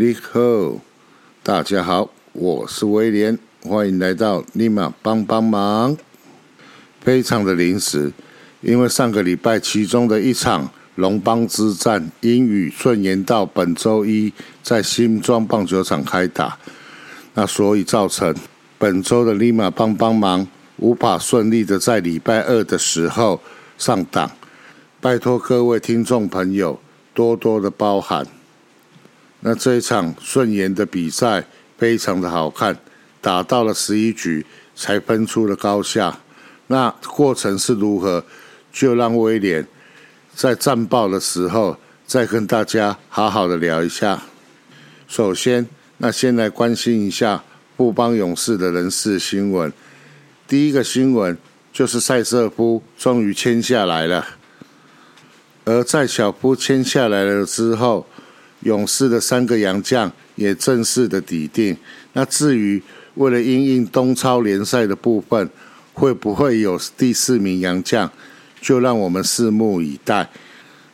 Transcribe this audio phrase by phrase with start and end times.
[0.00, 0.40] 你好，
[1.42, 5.96] 大家好，我是威廉，欢迎来到立马帮帮忙。
[7.00, 8.12] 非常的临时，
[8.60, 16.56] 因为上个礼拜其中的一场龙邦之战，因雨顺延到本周一在新庄棒球场开打，
[17.34, 18.32] 那所以造成
[18.78, 20.46] 本周的立马帮帮忙
[20.76, 23.40] 无法顺利的在礼拜二的时候
[23.76, 24.30] 上档，
[25.00, 26.78] 拜托各位听众朋友
[27.12, 28.24] 多多的包涵。
[29.40, 31.44] 那这一场顺延的比赛
[31.76, 32.76] 非常的好看，
[33.20, 36.20] 打到了十一局才分出了高下。
[36.66, 38.24] 那过程是如何？
[38.70, 39.66] 就让威廉
[40.34, 44.22] 在战报的时候再跟大家好好的聊一下。
[45.08, 47.42] 首先，那先来关心一下
[47.76, 49.72] 布邦勇士的人事新闻。
[50.46, 51.36] 第一个新闻
[51.72, 54.26] 就是塞瑟夫终于签下来了，
[55.64, 58.06] 而在小夫签下来了之后，
[58.60, 61.76] 勇士的三个洋将也正式的抵定。
[62.12, 62.82] 那至于
[63.14, 65.50] 为了应应东超联赛的部分，
[65.92, 68.10] 会不会有第四名洋将？
[68.60, 70.28] 就让我们拭目以待。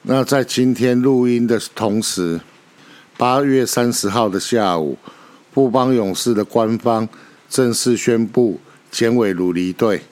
[0.02, 2.40] 那在今天录音的同时，
[3.16, 4.98] 八月三十号的下午，
[5.52, 7.08] 富邦勇士的官方
[7.48, 10.02] 正式宣布简伟儒离队，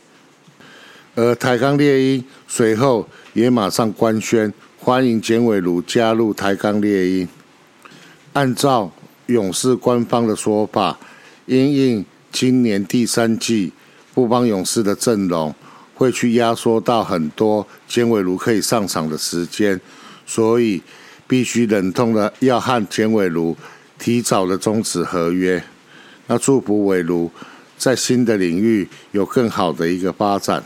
[1.15, 7.29] 而台钢猎鹰随后也马上官宣欢迎简伟儒加入台钢猎鹰。
[8.33, 8.91] 按照
[9.27, 10.99] 勇士官方的说法，
[11.47, 13.73] 因应今年第三季
[14.15, 15.55] 富邦勇士的阵容。
[15.95, 19.81] 会去压缩到很多简伟儒可以上场的时间，
[20.27, 20.83] 所以
[21.29, 23.57] 必须忍痛的要和简伟儒
[24.01, 25.63] 提早的终止合约。
[26.27, 27.31] 那祝福伟儒
[27.79, 30.65] 在新的领域有更好的一个发展。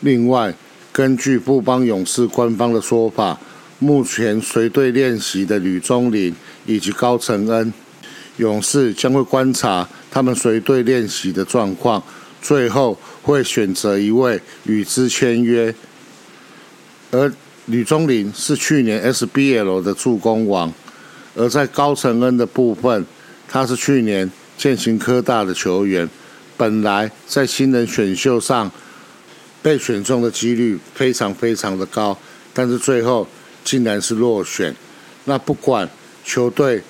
[0.00, 0.54] 另外，
[0.90, 3.38] 根据富邦勇士官方的说法，
[3.78, 6.34] 目前随队练习的吕中林
[6.66, 7.72] 以及高承恩，
[8.36, 12.02] 勇士将会观察他们随队练习的状况。
[12.42, 15.74] 最后会选择一位与之签约，
[17.10, 17.32] 而
[17.64, 20.70] 吕宗林是去年 SBL 的助攻王，
[21.34, 23.06] 而在高承恩的部分，
[23.48, 26.06] 他是去年建行科大的球员，
[26.58, 28.70] 本来在新人选秀上
[29.62, 32.18] 被选中的几率非常非常的高，
[32.52, 33.26] 但是最后
[33.64, 34.76] 竟然是落选。
[35.24, 35.88] 那不管
[36.24, 36.82] 球队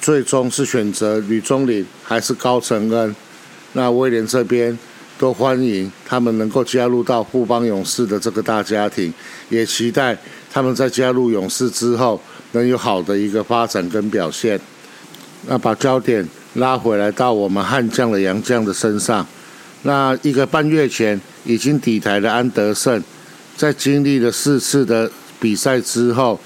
[0.00, 3.14] 最终是选择吕中林还是高承恩，
[3.74, 4.76] 那威廉这边。
[5.20, 9.12] 都欢迎他们能够加入到富邦勇士的这个大家庭，
[9.48, 10.16] 也期待
[10.48, 12.20] 他们在加入勇士之后
[12.52, 14.60] 能有好的一个发展跟表现。
[15.48, 16.24] 那把焦点
[16.54, 19.26] 拉回来到我们悍将的杨将的身上。
[19.82, 23.02] 那一个半月前已经抵台的安德胜，
[23.56, 25.10] 在经历了四次的
[25.40, 26.38] 比赛之后，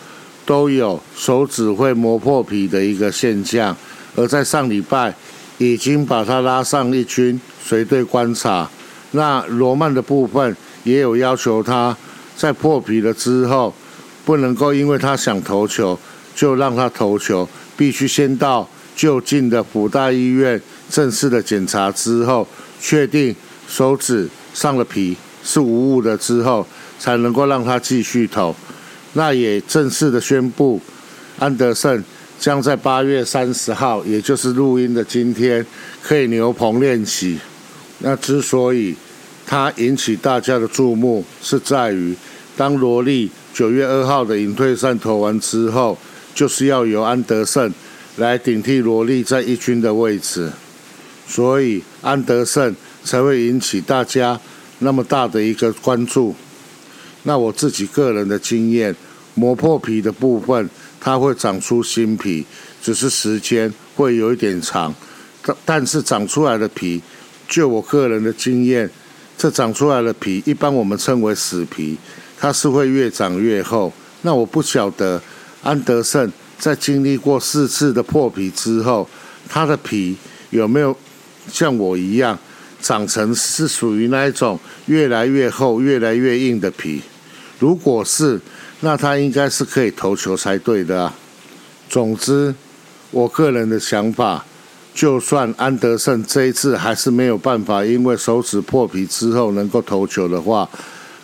[0.45, 3.77] 都有手指会磨破皮的一个现象，
[4.17, 5.15] 而在上礼拜
[5.59, 7.41] 已经把他拉上一军。
[7.65, 8.69] 随队观察，
[9.13, 11.97] 那罗曼的部分也有要求他
[12.37, 13.73] 在破皮了之后，
[14.25, 15.97] 不能够因为他想投球
[16.35, 20.61] 就让他投球，必须先到就近的福大医院
[20.91, 22.47] 正式的检查之后，
[22.81, 23.35] 确定
[23.69, 26.67] 手指上了皮是无误的之后，
[26.99, 28.55] 才能够让他继续投。
[29.15, 30.81] 那也正式的宣布，
[31.39, 32.03] 安德胜
[32.41, 35.65] 将在八月三十号，也就是录音的今天，
[36.03, 37.39] 可以牛棚练习。
[37.99, 38.97] 那之所以
[39.47, 42.15] 他引起大家的注目，是在于
[42.57, 45.97] 当罗莉九月二号的隐退赛投完之后，
[46.35, 47.73] 就是要由安德胜
[48.17, 50.51] 来顶替罗莉在一军的位置，
[51.29, 52.75] 所以安德胜
[53.05, 54.41] 才会引起大家
[54.81, 56.35] 那么大的一个关注。
[57.25, 58.95] 那我自己个人的经验，
[59.35, 60.69] 磨破皮的部分，
[61.01, 62.45] 它会长出新皮，
[62.83, 64.95] 只是时间会有一点长，
[65.43, 67.01] 但但是长出来的皮。
[67.49, 68.91] 就我个人的经验，
[69.37, 71.99] 这长出来的皮，一般我们称为死皮，
[72.39, 73.93] 它是会越长越厚。
[74.23, 75.21] 那我不晓得
[75.63, 79.09] 安德胜在经历过四次的破皮之后，
[79.49, 80.17] 他的皮
[80.51, 80.97] 有没有
[81.51, 82.39] 像我一样
[82.81, 87.03] 长成是属于那一种越来越厚、越来越硬的皮？
[87.63, 88.41] 如果是，
[88.81, 91.15] 那他应该是可以投球才对的啊。
[91.89, 92.53] 总之，
[93.13, 94.45] 我个人的想法。
[94.93, 100.69] 就算安德胜这一次还是没有办法，因为手指破皮之后能够投球的话，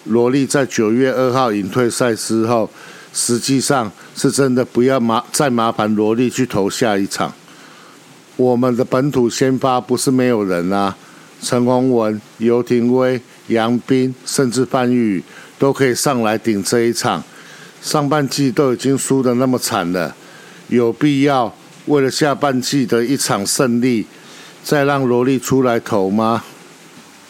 [0.05, 2.71] 罗莉在九月二号隐退赛之后，
[3.13, 7.35] 实际上是真的不要麻再麻烦罗莉去投下一场。
[8.37, 10.97] 我们的本土先发不是没有人啊，
[11.43, 15.23] 陈宏文、尤廷威、杨斌，甚至范玉
[15.59, 17.23] 都可以上来顶这一场。
[17.81, 20.15] 上半季都已经输的那么惨了，
[20.69, 21.55] 有必要？
[21.87, 24.07] 为了下半季的一场胜利，
[24.63, 26.45] 再让萝莉出来投吗？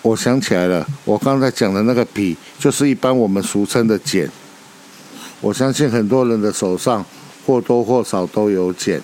[0.03, 4.29] 我想起来了，我刚才讲的那个笔，就是一般我们俗称的茧。
[5.41, 7.05] 我相信很多人的手上
[7.47, 9.01] 或多或少都有茧。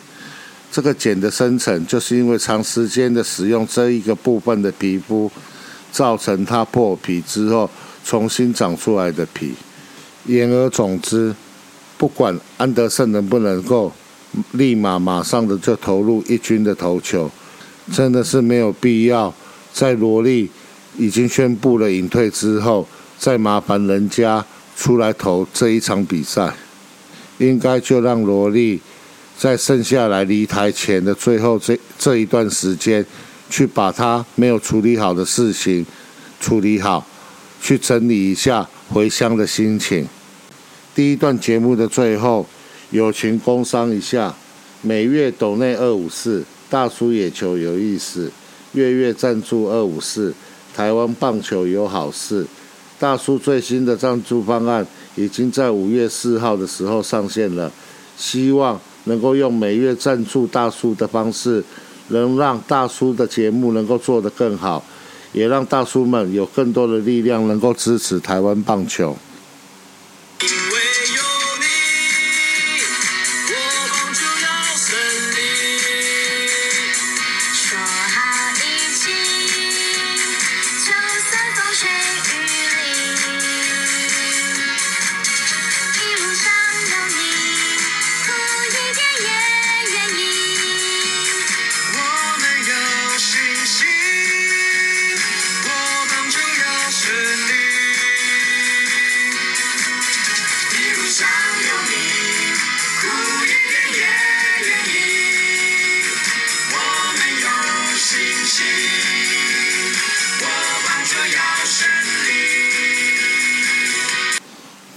[0.73, 5.31] 这个茧的生成，就是因为长时间的使用这一个部分的皮肤，
[5.93, 7.71] 造成它破皮之后
[8.05, 9.55] 重新长出来的皮。
[10.27, 11.35] 言而总之，
[11.99, 13.93] 不管安德森能不能够
[14.53, 17.31] 立马马上的就投入一军的投球，
[17.93, 19.35] 真的是没有必要
[19.73, 20.51] 在罗莉。
[20.97, 22.87] 已经宣布了隐退之后，
[23.19, 24.47] 再麻烦人家
[24.77, 26.55] 出来投这一场比赛，
[27.39, 28.81] 应该就让罗莉
[29.37, 33.05] 在剩下来离台前的最后这这一段时间，
[33.51, 35.85] 去把他没有处理好的事情
[36.39, 37.05] 处理好，
[37.65, 40.07] 去整理一下回乡的心情。
[40.95, 42.45] 第一段节目的最后，
[42.91, 44.35] 友情工商一下，
[44.83, 48.31] 每月斗内二五四，大叔野球有意思，
[48.75, 50.35] 月月赞助二五四。
[50.77, 52.47] 台湾棒球有好事，
[52.99, 57.73] 大叔最新的赞助方案已经在五月四号的时候上线了，
[58.19, 61.65] 希望能够用每月赞助大叔的方式，
[62.09, 64.85] 能让大叔的节目能够做得更好，
[65.35, 69.15] 也让大叔们有更多的力量能够支持台湾棒球。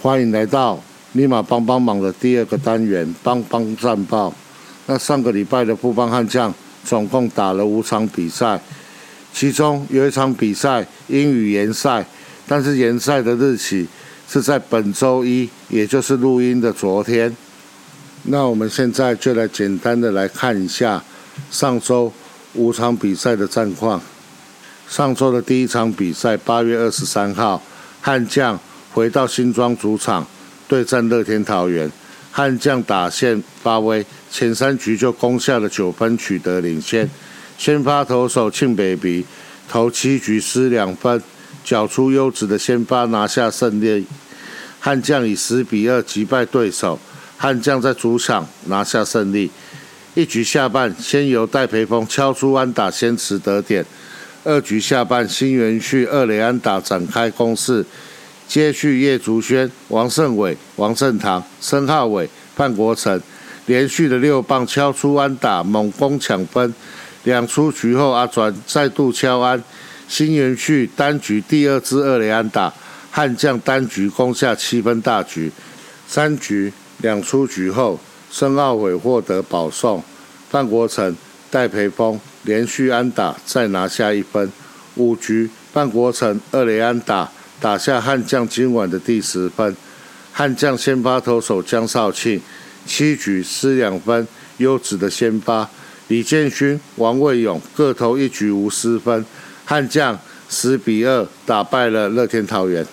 [0.07, 0.81] 欢迎来到
[1.11, 4.33] 立马帮帮忙的第二个单元帮帮战报。
[4.85, 6.53] 那上个礼拜的富邦悍将
[6.85, 8.57] 总共打了五场比赛，
[9.33, 12.05] 其中有一场比赛英语联赛，
[12.47, 13.85] 但是联赛的日期
[14.29, 17.35] 是在本周一，也就是录音的昨天。
[18.23, 21.03] 那我们现在就来简单的来看一下
[21.51, 22.13] 上周
[22.53, 24.01] 五场比赛的战况。
[24.87, 27.61] 上周的第一场比赛，八月二十三号，
[27.99, 28.57] 悍将。
[28.97, 30.25] 回到新庄主场
[30.67, 31.91] 对战乐天桃园，
[32.31, 37.07] 悍将打线发威，前三局就攻下了九分，取得领先。
[37.59, 39.23] 先发投手庆北鼻
[39.69, 41.21] 投七局失两分，
[41.63, 44.07] 缴出优质的先发，拿下胜利。
[44.79, 46.99] 悍将以十比二击败对手，
[47.37, 49.51] 悍将在主场拿下胜利。
[50.15, 53.85] 一局下半，先由戴培峰敲出安打，先持得点。
[54.43, 57.85] 二局下半，新元旭二垒安打展开攻势。
[58.47, 63.21] 接续叶竹轩、王胜伟、王振堂、申浩伟、范国成
[63.65, 66.73] 连续的六棒敲出安打，猛攻抢分。
[67.23, 69.61] 两出局后，阿转再度敲安，
[70.07, 72.73] 新元旭单局第二支二垒安打，
[73.11, 75.51] 悍将单局攻下七分大局。
[76.07, 77.99] 三局两出局后，
[78.31, 80.01] 申浩伟获得保送，
[80.49, 81.13] 范国成、
[81.51, 84.49] 戴培峰连续安打，再拿下一分。
[84.95, 87.29] 五局范国成二垒安打。
[87.59, 89.75] 打下悍将今晚的第十分，
[90.31, 92.39] 悍将先发投手江少庆
[92.85, 95.67] 七局失两分，优质的先发
[96.07, 99.25] 李建勋、王卫勇各投一局无失分，
[99.65, 102.85] 悍将十比二打败了乐天桃园。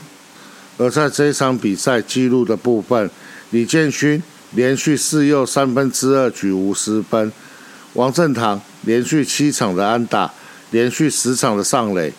[0.79, 3.11] 而在这一场比赛记录的部分，
[3.51, 7.31] 李建勋连续四又三分之二局无失分，
[7.93, 10.33] 王振堂连续七场的安打，
[10.71, 12.13] 连续十场的上垒，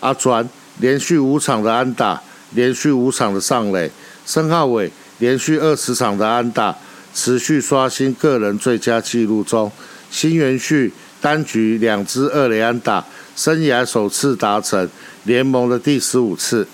[0.00, 0.48] 阿传。
[0.80, 2.20] 连续五场的安打，
[2.52, 3.90] 连续五场的上垒，
[4.26, 6.76] 申浩伟连续二十场的安打，
[7.14, 9.70] 持续刷新个人最佳纪录中。
[10.10, 13.04] 新元旭单局两支二垒安打，
[13.36, 14.88] 生涯首次达成
[15.24, 16.66] 联盟的第十五次。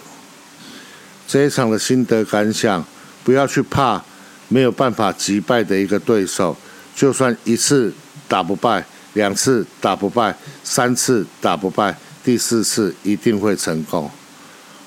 [1.29, 2.85] 这一场的心得感想：
[3.25, 4.03] 不要去怕
[4.49, 6.57] 没有办法击败的一个对手，
[6.95, 7.93] 就算一次
[8.29, 11.95] 打不败，两次打不败，三次打不败。
[12.27, 14.11] 第四次一定会成功。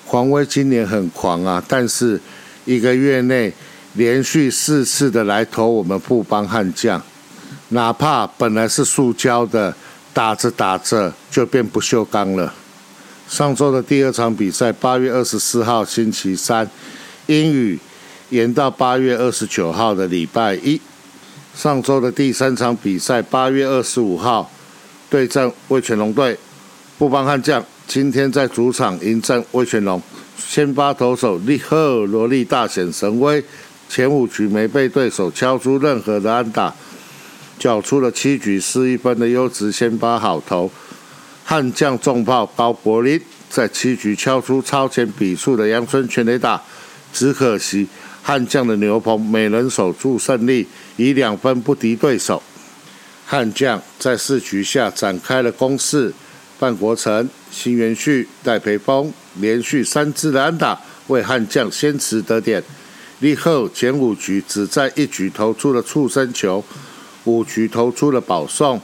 [0.06, 2.20] 黄威今年很狂啊，但是
[2.66, 3.54] 一个月内
[3.94, 7.02] 连续四次的来投我们富邦悍将，
[7.70, 9.74] 哪怕本来是塑胶的，
[10.14, 12.54] 打着打着就变不锈钢了。
[13.30, 16.70] 上周的第二场比赛，八月二十四号星期三，
[17.28, 17.80] 英语
[18.32, 20.82] 延到八月二十九号的礼拜一。
[21.56, 24.52] 上周的第三场比赛，八月二十五号
[25.10, 26.38] 对阵魏全龙队，
[27.00, 30.02] 布邦悍将今天在主场迎战魏全龙，
[30.38, 33.42] 先发投手利赫罗利大显神威，
[33.88, 36.76] 前五局没被对手敲出任何的安打，
[37.58, 40.70] 缴出了七局失一分的优质先发好投。
[41.46, 43.18] 悍将重炮高柏林
[43.50, 46.62] 在七局敲出超前比数的阳春全垒打，
[47.14, 47.88] 只可惜。
[48.22, 52.44] 悍将的牛棚没人守住胜利，以两分不敌对手。
[53.26, 56.14] 悍将在四局下展开了攻势，
[56.60, 62.62] 范国成、新元旭、戴培峰连续三支的安打为悍将先持得点。
[63.20, 66.62] 立后前五局只在一局投出了触身球，
[67.24, 68.82] 五局投出了保送，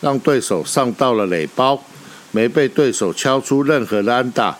[0.00, 1.82] 让对手上到了垒包，
[2.30, 4.56] 没被对手敲出任何的安打。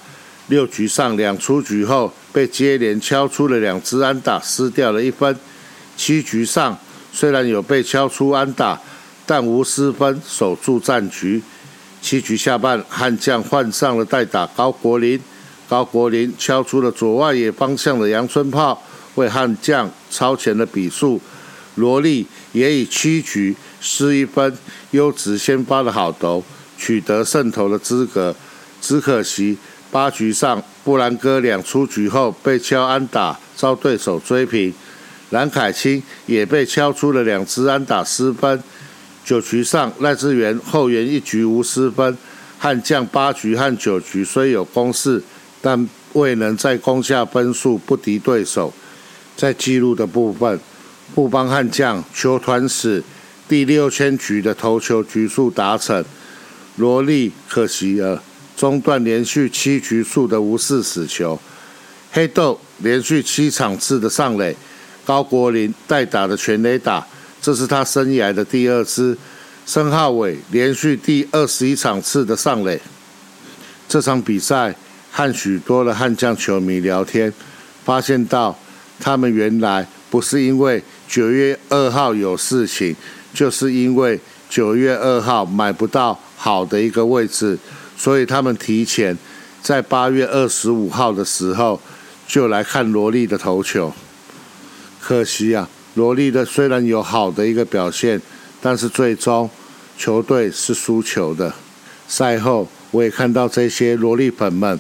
[0.49, 5.37] 六局上两出局后，被接连敲出了两支安打，失掉了一分。
[5.97, 6.77] 七局上
[7.13, 8.81] 虽然有被敲出安打，
[9.25, 11.41] 但无失分，守住战局。
[12.07, 15.21] 七局下半，悍将换上了代打高国林，
[15.69, 18.81] 高国林敲出了左外野方向的阳春炮，
[19.17, 21.21] 为悍将超前了比数。
[21.75, 24.57] 罗莉也以七局失一分，
[24.93, 26.45] 优质先发的好投，
[26.79, 28.37] 取得胜投的资格。
[28.81, 29.59] 只可惜。
[29.91, 34.73] 八局上，布兰哥两出局后被敲安打，遭对手追平。
[35.31, 38.63] 蓝凯清也被敲出了两支安打失分。
[39.27, 42.17] 九局上，赖志源后援一局无失分。
[42.59, 45.21] 悍将八局和九局虽有攻势，
[45.61, 48.73] 但未能在攻下分数，不敌对手。
[49.37, 50.61] 在记录的部分，
[51.13, 53.03] 布邦悍将球团史
[53.49, 56.05] 第六千局的投球局数达成，
[56.77, 58.23] 罗莉可惜了。
[58.57, 61.39] 中断连续七局数的无视死球，
[62.13, 64.57] 黑豆连续七场次的上垒，
[65.05, 67.07] 高国林代打的全垒打，
[67.47, 69.17] 这是他生涯的第二支。
[69.65, 72.81] 申浩伟连续第二十一场次的上垒。
[73.89, 74.75] 这场比赛
[75.13, 77.33] 和许多的悍将球迷聊天，
[77.85, 78.59] 发现到
[78.99, 82.97] 他们原来不是因为九月二号有事情，
[83.33, 84.19] 就是因为
[84.51, 87.57] 九月二号买不到好的一个位置。
[87.97, 89.17] 所以他们提前
[89.63, 91.81] 在八月二十五号的时候
[92.27, 93.93] 就来看罗莉的投球。
[95.01, 98.21] 可惜啊，罗莉的虽然有好的一个表现，
[98.63, 99.51] 但是最终
[99.99, 101.53] 球队是输球的。
[102.07, 104.79] 赛后我也看到这些萝莉粉们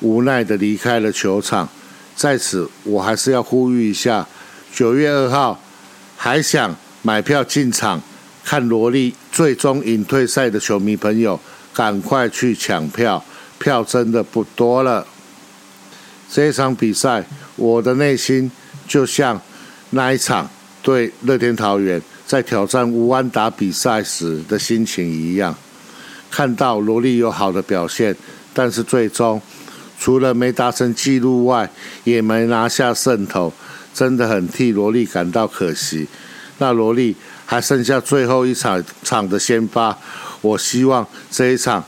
[0.00, 1.68] 无奈的离开了球场。
[2.14, 4.26] 在此，我还是要呼吁一下：
[4.74, 5.60] 九月二号
[6.16, 8.02] 还想买票进场
[8.44, 11.40] 看萝莉最终引退赛的球迷朋友。
[11.74, 13.24] 赶快去抢票，
[13.60, 15.06] 票真的不多了。
[16.28, 17.24] 这场比赛，
[17.54, 18.50] 我的内心
[18.88, 19.40] 就像
[19.90, 20.48] 那一场
[20.82, 25.54] 对乐天桃园在挑战乌安达比赛时的心情一样。
[26.30, 28.14] 看到罗莉有好的表现，
[28.52, 29.40] 但是最终
[29.98, 31.70] 除了没达成纪录外，
[32.04, 33.52] 也没拿下胜投，
[33.94, 36.06] 真的很替罗莉感到可惜。
[36.58, 37.16] 那罗莉
[37.46, 39.96] 还剩下最后一场场的先发。
[40.42, 41.82] 我希望这一场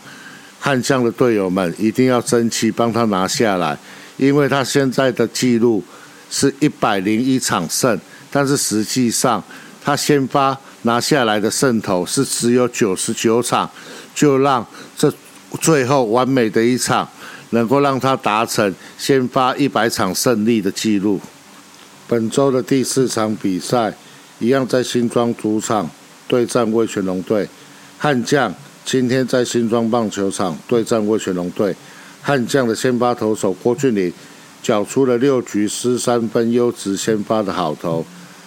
[0.58, 3.78] 悍将的队友们一定要争气，帮他拿下来，
[4.16, 5.84] 因为他现在的记录
[6.30, 9.42] 是一百零一场胜，但是实际上
[9.82, 13.68] 他先发拿下来的胜投是只有九十九场，
[14.14, 14.64] 就让
[14.96, 15.12] 这
[15.60, 17.08] 最后完美的一场
[17.50, 21.20] 能够让他达成先发一百场胜利的记录。
[22.06, 23.94] 本周的第四场比赛
[24.38, 25.90] 一样在新庄主场
[26.26, 27.48] 对战威权龙队。
[27.98, 31.76] 悍将今天在新庄棒球场对战威权龙队，
[32.22, 34.10] 悍将的先发投手郭俊麟
[34.62, 38.04] 缴出了六局失三分优质先发的好投。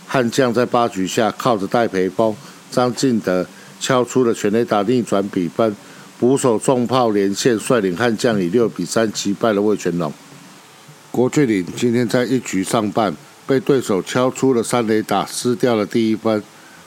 [0.08, 2.36] 悍将在八局下靠着戴培峰、
[2.72, 3.46] 张进德
[3.80, 5.76] 敲出了全垒打逆转比分，
[6.20, 10.12] 捕手重炮连线率领悍将以六比三击败了魏全龙。
[11.12, 13.16] 郭俊麟今天在一局上半
[13.46, 16.44] 被对手敲出了三垒打，失掉了第一分。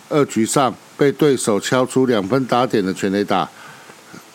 [0.08, 0.74] 二局上。
[0.98, 3.50] 被对手敲出两分打点的全垒打，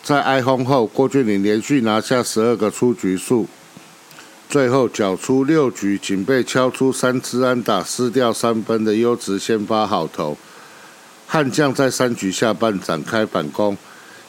[0.00, 3.48] 在挨轰后，郭俊麟连续拿下十二个出局数，
[4.52, 10.36] 最后缴出六局仅被敲出三支安打，失掉三分的优质先发好投。
[11.26, 13.74] 悍将在三局下半展开反攻，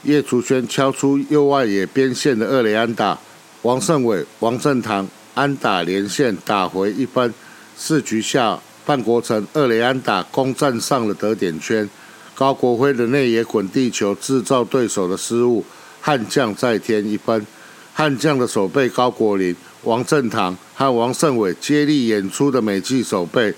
[0.04, 3.20] 叶竹轩敲出右外野边线的二垒安打，
[3.64, 7.34] 王胜伟、王振堂安打连线打回一分。
[7.76, 11.90] 四局下，范国成二垒安打攻占上了得点圈。
[12.34, 15.66] 高国辉的内野滚地球制造对手的失误，
[16.00, 17.46] 悍将再添一分。
[17.94, 19.54] 悍将的守备高国林、
[19.84, 23.54] 王振堂和王胜伟接力演出的美记守备。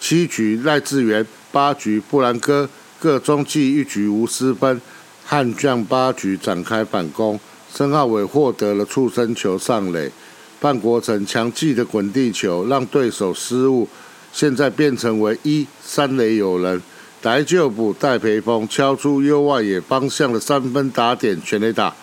[0.00, 4.80] 七局赖志源八局布兰哥各中计一局无失分，
[5.24, 7.40] 悍将八局展开反攻，
[7.74, 10.12] 申浩伟获得了触身球上垒，
[10.60, 13.88] 范国成强劲的滚地球让对手失误，
[14.32, 16.80] 现在变成为一三垒有人，
[17.22, 21.94] 来救补戴培峰敲出右外野方向的三分打点全垒打，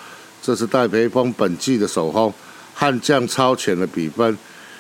[0.42, 2.34] 这是戴培峰本季的首轰，
[2.74, 4.38] 悍将超前了比分。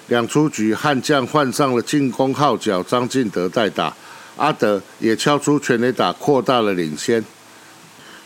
[0.07, 3.95] 两出局，悍将换上了进攻号角，张进德代打，
[4.36, 7.24] 阿德也敲出全垒打，扩大了领先。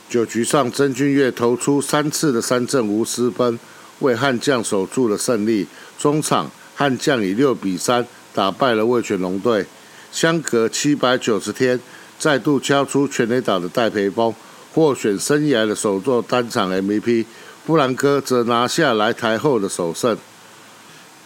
[0.09, 3.59] 九局上，曾俊岳投出三次的三振无失分，
[3.99, 5.67] 为悍将守住了胜利。
[5.99, 9.65] 中场，悍将以六比三打败了味全龙队。
[10.11, 11.79] 相隔七百九十天，
[12.17, 14.33] 再度敲出全垒打的戴培峰
[14.73, 17.25] 获选生涯的首座单场 MVP，
[17.65, 20.15] 布兰哥则拿下来台后的首胜。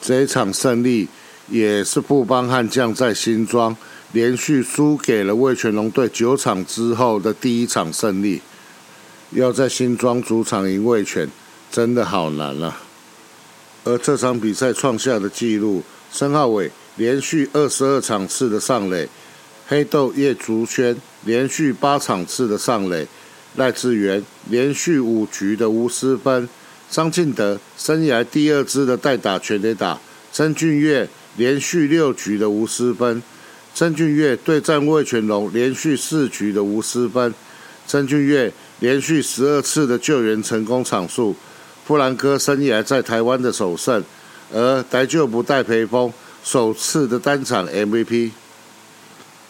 [0.01, 1.09] 这一场胜利
[1.49, 3.75] 也是布邦悍将在新庄
[4.13, 8.41] 连续输给了味全龙队九场之后的第一场胜利。
[9.31, 11.29] 要在新庄主场赢味全，
[11.69, 12.81] 真的好难啊！
[13.83, 19.07] 而这场比赛创下的纪录，申浩伟连续二十二场次的上垒，
[19.67, 23.07] 黑豆叶竹轩连续八场次的上垒，
[23.55, 26.47] 赖志源连续五局的无失分。
[26.89, 29.99] 张敬德生涯第二支的代打全垒打，
[30.31, 33.21] 曾俊岳连续六局的无失分，
[33.75, 37.33] 曾俊岳对战魏全龙连续四局的无失分，
[37.85, 41.35] 曾俊岳连续十二次的救援成功场数，
[41.85, 44.03] 布兰哥生涯在台湾的首胜，
[44.51, 46.11] 而戴救不带培风
[46.43, 48.31] 首次的单场 MVP。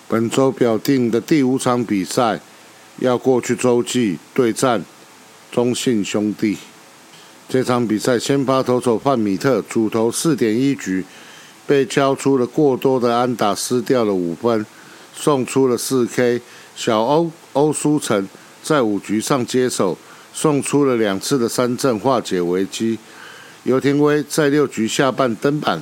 [0.09, 2.41] 本周表定的第五场比赛
[2.99, 4.83] 要过去洲际对战
[5.51, 6.57] 中信兄弟。
[7.47, 11.03] 这场比赛，先发投手范米特主投四点一局，
[11.65, 14.65] 被交出了过多的安打，失掉了五分，
[15.15, 16.41] 送出了四 K。
[16.75, 18.29] 小欧欧书成
[18.63, 19.97] 在五局上接手，
[20.31, 22.99] 送出了两次的三振，化解危机。
[23.63, 25.81] 尤廷威在六局下半登板，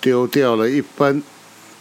[0.00, 1.22] 丢掉了一分，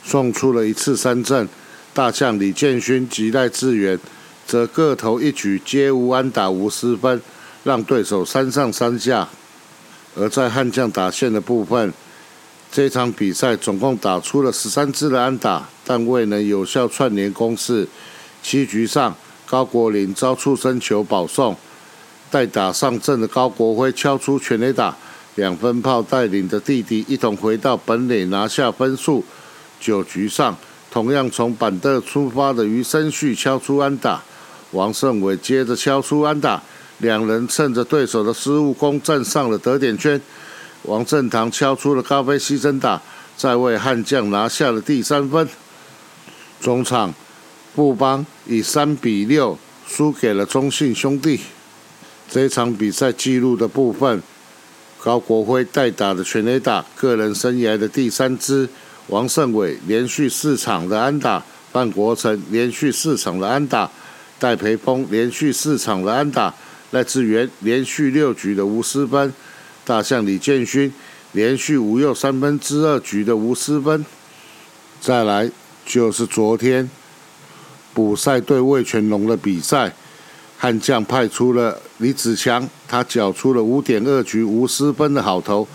[0.04, 1.48] 送出了一次三振。
[1.94, 4.00] 大将李建勋及赖志源
[4.46, 7.22] 则各投一局，皆无安打，无失分。
[7.64, 9.30] 让对手三上三下，
[10.18, 11.94] 而在悍将打线的部分，
[12.70, 17.88] 这场比赛总共打出了十三支的安打，但未能有效串联攻势。
[18.42, 21.56] 七局上，高国林遭触身球保送，
[22.30, 24.98] 待打上阵的高国辉敲出全垒打，
[25.36, 29.24] 两分炮带领着弟弟一同回到本垒拿下分数。
[29.80, 30.58] 九局上，
[30.92, 34.22] 同样从板凳出发的余生旭敲出安打，
[34.74, 36.62] 王胜伟接着敲出安打。
[37.00, 40.22] 两人趁着对手的失误攻占上了得点圈，
[40.84, 43.02] 王振堂敲出了高飞牺牲打，
[43.36, 45.50] 再为悍将拿下了第三分。
[46.62, 47.14] 中场，
[47.76, 51.42] 布邦以三比六输给了中信兄弟。
[52.30, 54.22] 这场比赛记录的部分，
[55.02, 58.68] 高国辉代打的全垒打，个人生涯的第三支；
[59.08, 63.92] 王胜伟连续四场的安打，范国成连续四场的安打，
[64.44, 66.54] 戴培峰连续四场的安打。
[66.92, 69.34] 赖志源连续六局的无失分，
[69.86, 70.94] 大象李建勋
[71.32, 74.06] 连续五又三分之二局的无失分。
[75.00, 75.50] 再来
[75.86, 76.90] 就是昨天
[77.94, 79.94] 补赛对魏全龙的比赛，
[80.58, 85.66] 悍将派出了李子强，他缴出了五点二局无失分的好投，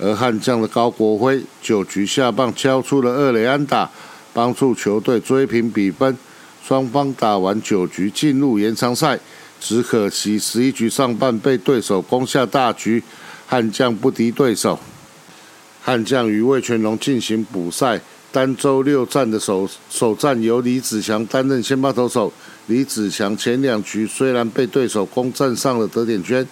[0.00, 3.88] 而悍将的高国辉九局下半敲出了二垒安打，
[4.34, 6.18] 帮助球队追平比分。
[6.64, 9.18] 双方打完九局进入延长赛。
[9.62, 13.02] 只可惜十一局上半被对手攻下大局，
[13.46, 14.80] 悍将不敌对手。
[15.82, 18.00] 悍将与魏全龙进行补赛，
[18.32, 22.32] 单周六战的首首战由李子强担任先发投手。
[22.68, 26.46] 李子强前两局虽然被对手攻占上了得点圈，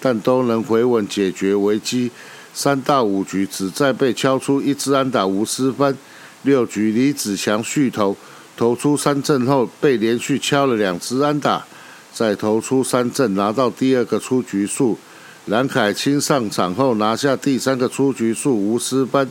[0.00, 2.10] 但都能回稳解决危机。
[2.54, 5.94] 三到五局只再被敲出一支安打无失分。
[6.42, 8.16] 六局李子强续投，
[8.56, 11.64] 投出三振后被连续敲了两支安打。
[12.12, 14.98] 再投出三振拿到第二个出局数，
[15.44, 19.30] 蓝凯清上场后拿下第三个出局数无失分。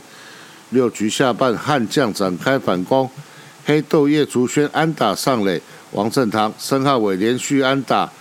[0.70, 3.10] 六局下半悍将展开反攻，
[3.64, 5.60] 黑豆叶竹轩安打上垒，
[5.90, 8.12] 王振堂、申浩伟连续安打，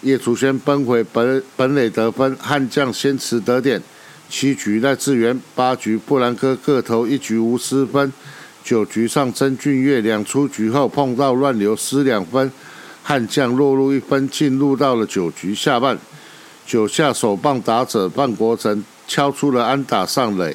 [0.00, 3.82] 叶竹轩奔回本本垒得分，悍将先持得点。
[4.30, 8.10] 七局赖志源，八局布兰科各投一局无失分。
[8.68, 12.52] 九局上曾俊岳两出局后碰到乱流失两分。
[13.02, 15.96] 悍将落入一分，进入到了九局下半。
[16.66, 20.54] 九下首棒打者范国成敲出了安打上垒，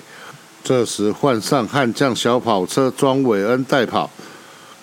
[0.63, 4.07] 这时换上悍将小跑车庄伟恩代跑，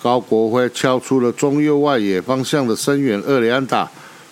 [0.02, 3.88] 高国辉敲出了中右外野方向的深远二连打，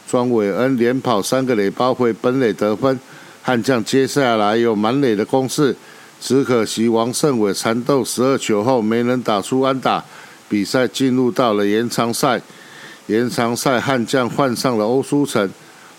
[0.09, 2.99] 庄伟恩连跑三个垒包回本垒得分。
[3.43, 5.77] 悍将接下来有满垒的攻势，
[6.21, 10.05] 只可惜王胜伟缠斗十二球后没能打出安打，
[10.49, 12.43] 比赛进入到了延长赛。
[13.07, 15.51] 延长赛悍将换上了欧书成，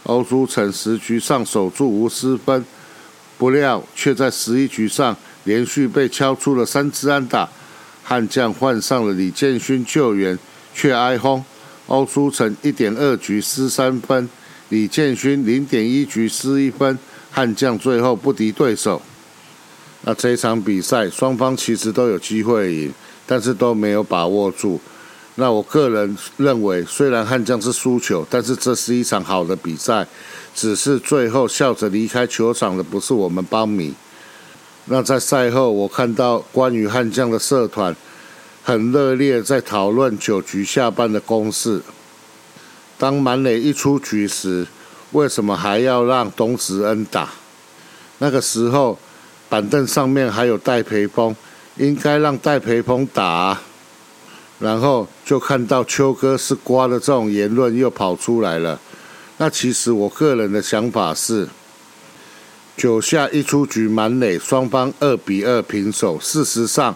[0.04, 2.64] 欧书成十局上守住无失分，
[3.38, 7.50] 不料却在十一局上连续被敲出了三支安打。
[8.04, 10.38] 悍将换上了李建勋救援，
[10.74, 11.44] 却挨轰。
[11.88, 14.30] 欧书成一点二局失三分，
[14.70, 17.00] 李建勋零点一局失一分。
[17.32, 19.02] 悍将最后不敌对手。
[20.02, 22.94] 那这一场比赛双方其实都有机会赢，
[23.26, 24.80] 但是都没有把握住。
[25.36, 30.08] 那我个人认为，虽然悍将是输球，但是这是一场好的比赛。
[30.56, 33.94] 只是最后笑着离开球场的不是我们邦迷。
[34.86, 37.96] 那在赛后，我看到关于悍将的社团
[38.64, 41.82] 很热烈在讨论九局下半的攻势。
[42.98, 44.68] 当满垒一出局时，
[45.12, 47.30] 为什么还要让董子恩打？
[48.18, 49.00] 那个时候
[49.50, 51.36] 板凳上面还有戴培峰，
[51.76, 53.60] 应该让戴培峰打。
[54.60, 58.80] 然后就看到秋哥是瓜的这种言论又跑出来了。
[59.38, 61.48] 那其实我个人的想法是，
[62.78, 66.20] 九下一出局满垒，双方二比二平手。
[66.20, 66.96] 事实上，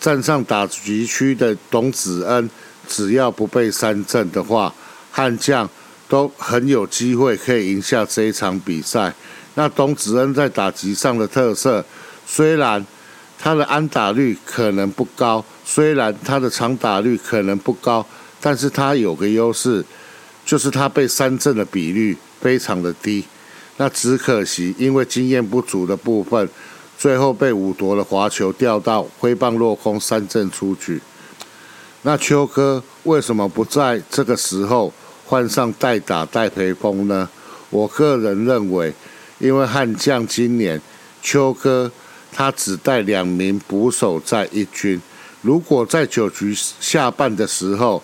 [0.00, 2.50] 站上打局区的董子恩，
[2.88, 4.74] 只要不被三振的话，
[5.12, 5.68] 悍将。
[6.08, 9.12] 都很有机会可以赢下这一场比赛。
[9.56, 11.84] 那董子恩在打击上的特色，
[12.24, 12.86] 虽然
[13.38, 18.06] 他的安打率可能不高，虽然他的长打率可能不高，
[18.40, 19.84] 但是他有个优势，
[20.44, 23.24] 就是他被三振的比率非常的低。
[23.78, 26.48] 那只可惜因为经验不足的部分，
[26.96, 31.00] 最后被五夺了滑球掉到挥棒落空，三振出局。
[32.02, 34.92] 那秋哥为什么不在这个时候？
[35.28, 37.28] 换上代打戴培峰呢？
[37.70, 38.94] 我个人认为，
[39.38, 40.80] 因为悍将今年
[41.22, 41.90] 秋哥
[42.32, 45.00] 他只带两名捕手在一军，
[45.42, 48.02] 如果在九局下半的时候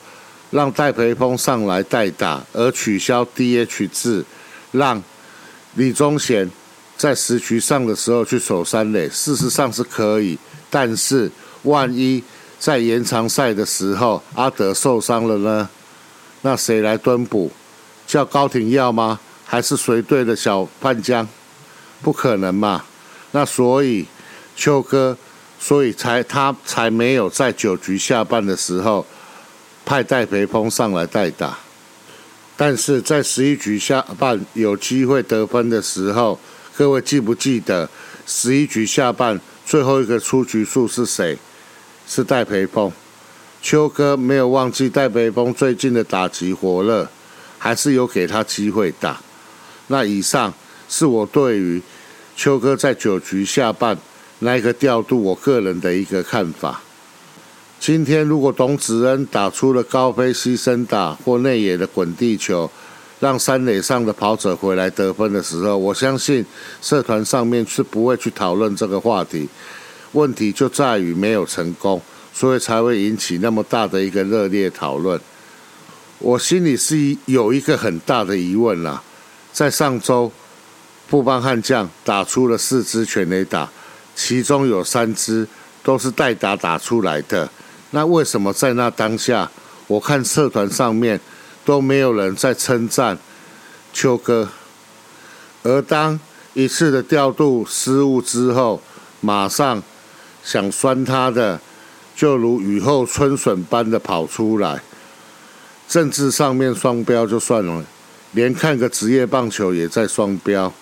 [0.50, 4.24] 让戴培峰上来代打，而取消 DH 制，
[4.70, 5.02] 让
[5.74, 6.50] 李宗贤
[6.96, 10.38] 在十局上的时候去守三垒，事实上是可以。
[10.68, 11.30] 但是
[11.64, 12.22] 万一
[12.58, 15.68] 在延长赛的时候阿德受伤了呢？
[16.42, 17.50] 那谁来蹲补？
[18.06, 19.20] 叫高廷耀吗？
[19.52, 21.28] 还是随队的小范江？
[22.00, 22.86] 不可能嘛！
[23.32, 24.06] 那所以
[24.56, 25.18] 秋哥，
[25.60, 29.04] 所以才他才没有在九局下半的时候
[29.84, 31.58] 派戴培峰上来代打。
[32.56, 36.40] 但是在十一局下半有机会得分的时候，
[36.74, 37.90] 各位记不记得
[38.26, 41.36] 十一局下半最后一个出局数是谁？
[42.06, 42.90] 是戴培峰。
[43.60, 47.06] 秋哥没有忘记戴培峰最近的打击火热，
[47.58, 49.20] 还是有给他机会打。
[49.88, 50.52] 那以上
[50.88, 51.82] 是我对于
[52.36, 53.96] 秋哥在九局下半
[54.40, 56.80] 那一个调度，我个人的一个看法。
[57.78, 62.70] 今天如果董子恩打出了高飞牺牲打或内野的滚地球，
[63.20, 66.44] 让三垒上的跑者回来得分的时候，我相信
[66.80, 69.48] 社团上面是不会去讨论这个话题。
[70.12, 72.00] 问题就在于没有成功。
[72.34, 75.20] 所以才会引起那么大的一个热烈讨论。
[76.18, 79.02] 我心里是有一个很大的疑问啦，
[79.52, 80.32] 在上周，
[81.08, 83.68] 布邦悍将打出了四支全垒打，
[84.14, 85.46] 其中有三支
[85.82, 87.48] 都是代打打出来的。
[87.90, 89.50] 那为什么在那当下，
[89.86, 91.20] 我看社团上面
[91.64, 93.18] 都没有人在称赞
[93.92, 94.48] 秋哥，
[95.62, 96.18] 而当
[96.54, 98.80] 一次的调度失误之后，
[99.20, 99.82] 马上
[100.42, 101.60] 想酸他的。
[102.14, 104.82] 就如雨后春笋般的跑出来，
[105.88, 107.82] 政治上面双标就算了，
[108.32, 110.72] 连看个职业棒球也在双标。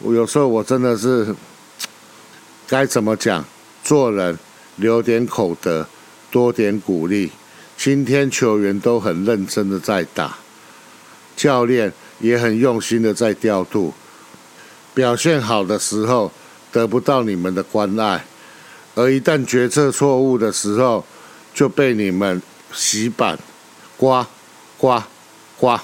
[0.00, 1.34] 我有时候我真的是
[2.66, 3.44] 该怎么讲？
[3.82, 4.38] 做人
[4.76, 5.86] 留点口德，
[6.30, 7.30] 多点鼓励。
[7.76, 10.38] 今天球员都很认真的在打，
[11.36, 13.92] 教练也很用心的在调度，
[14.94, 16.32] 表现好的时候
[16.72, 18.24] 得不到你们的关爱。
[18.94, 21.04] 而一旦决策错误的时候，
[21.52, 22.40] 就被你们
[22.72, 23.38] 洗板、
[23.96, 24.26] 刮、
[24.78, 25.06] 刮、
[25.58, 25.82] 刮。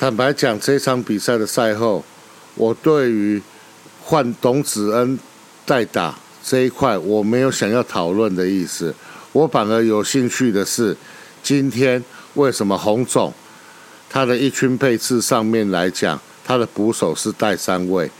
[0.00, 2.02] 坦白讲，这场比赛的赛后，
[2.54, 3.42] 我对于
[4.02, 5.18] 换董子恩
[5.66, 8.94] 代打这一块，我没有想要讨论的意思。
[9.32, 10.96] 我反而有兴趣的是，
[11.42, 13.30] 今天为什么洪总
[14.08, 18.10] 他的一群配置上面来讲，他的捕手是带三位，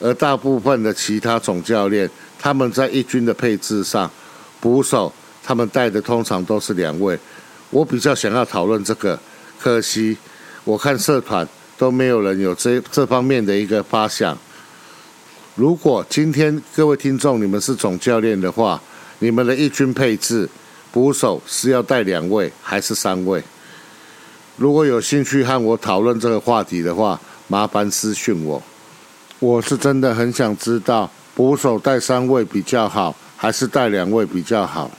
[0.00, 2.10] 而大部分的其他总教练。
[2.38, 4.10] 他们在一军的配置上，
[4.60, 5.10] 捕手
[5.42, 7.18] 他们带的通常都是两位。
[7.70, 9.18] 我比较想要讨论这个，
[9.58, 10.18] 可惜
[10.64, 11.46] 我看社团
[11.76, 14.36] 都没有人有这这方面的一个发想。
[15.54, 18.80] 如果今天各位听众你们是总教练的话，
[19.18, 20.48] 你们的一军配置
[20.92, 23.42] 捕手是要带两位还是三位？
[24.56, 28.62] 如果有兴趣和我讨论这个话题的话，麻烦私讯我。
[29.40, 34.90] 我是真的很想知道，捕手带三位比较好，还是带两位比较好？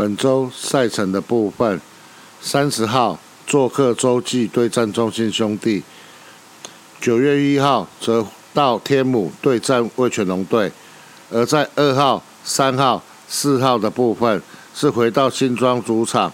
[0.00, 1.78] 本周赛程的部分，
[2.40, 5.82] 三十号做客洲际对战中信兄弟，
[6.98, 10.72] 九月一号则到天母对战味全龙队，
[11.30, 14.40] 而在二号、三号、四号的部分
[14.74, 16.32] 是回到新庄主场，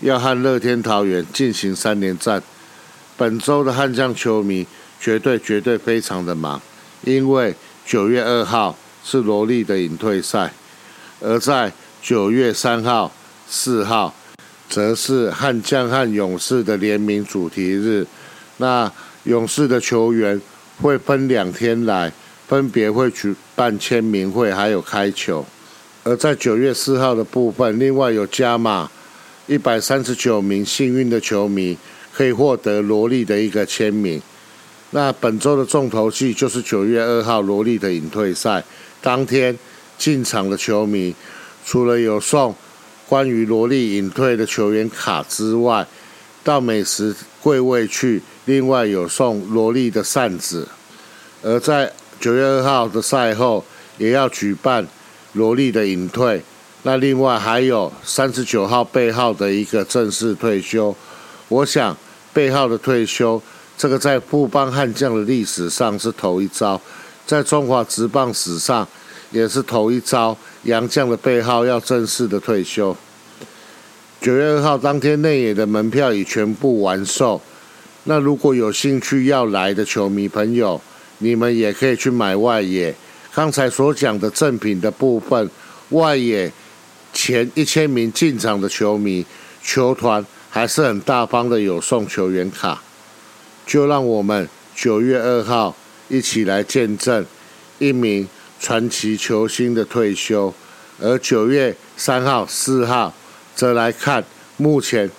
[0.00, 2.42] 要和乐天桃园进行三连战。
[3.16, 4.66] 本周的悍将球迷
[4.98, 6.60] 绝对绝对非常的忙，
[7.04, 7.54] 因为
[7.86, 10.52] 九月二号是罗莉的隐退赛，
[11.20, 11.72] 而在
[12.06, 13.10] 九月三号、
[13.48, 14.14] 四号，
[14.68, 18.06] 则是悍将和勇士的联名主题日。
[18.58, 18.88] 那
[19.24, 20.40] 勇士的球员
[20.80, 22.12] 会分两天来，
[22.46, 25.44] 分别会举办签名会，还有开球。
[26.04, 28.88] 而在九月四号的部分，另外有加码
[29.48, 31.76] 一百三十九名幸运的球迷
[32.12, 34.22] 可以获得罗莉的一个签名。
[34.92, 38.62] 那本周的重头戏就是九月二号罗莉的隐退赛
[39.02, 39.58] 当天
[39.98, 41.12] 进场的球迷。
[41.66, 42.54] 除了有送
[43.08, 45.84] 关于萝莉隐退的球员卡之外，
[46.44, 50.68] 到美食柜位去，另外有送萝莉的扇子。
[51.42, 53.64] 而在九月二号的赛后，
[53.98, 54.86] 也要举办
[55.32, 56.40] 萝莉的隐退。
[56.84, 60.94] 那另外还有三十九号背号的一个正式退休。
[61.48, 61.96] 我想
[62.32, 63.42] 背号的退休，
[63.76, 66.80] 这个在富邦悍将的历史上是头一招，
[67.26, 68.86] 在中华职棒史上。
[69.32, 72.96] 也是头一招，杨将的背号要正式的退休。
[74.20, 77.40] 九月二号当天内野的门票已全部完售。
[78.04, 80.80] 那如果有兴趣要来的球迷朋友，
[81.18, 82.92] 你们也可以去买外野。
[83.32, 85.48] 刚才所讲的赠品的部分，
[85.90, 86.50] 外野
[87.12, 89.24] 前一千名进场的球迷，
[89.62, 92.82] 球团还是很大方的，有送球员卡。
[93.64, 95.76] 就让我们九月二号
[96.08, 97.24] 一起来见证
[97.78, 98.26] 一名。
[98.60, 100.52] 传奇球星的退休，
[101.00, 103.12] 而九月三号、四号
[103.54, 104.24] 则来看
[104.56, 105.10] 目前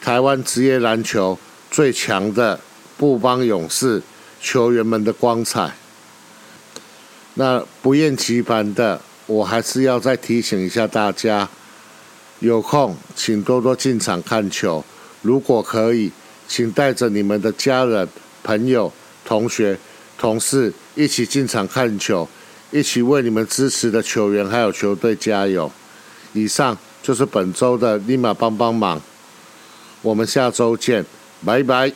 [0.00, 1.38] 台湾职业篮球
[1.70, 2.58] 最强的
[2.96, 4.02] 布邦勇士
[4.40, 5.74] 球员们的光彩。
[7.34, 11.48] 那不厌其烦的，我还是要再提醒一下大家：
[12.40, 14.82] 有空请多多进场看球，
[15.20, 16.10] 如果可以，
[16.48, 18.08] 请带着你们的家人、
[18.42, 18.90] 朋友、
[19.24, 19.78] 同学、
[20.16, 22.26] 同事一起进场看球。
[22.76, 25.72] 一起为你们支持的球员还有球队加油！
[26.34, 29.00] 以上就是本周的立马帮帮忙，
[30.02, 31.02] 我们下周见，
[31.42, 31.90] 拜拜。